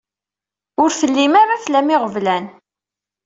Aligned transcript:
Ur 0.81 0.89
tellim 0.99 1.33
ara 1.41 1.63
tlam 1.65 1.87
iɣeblan. 1.95 2.45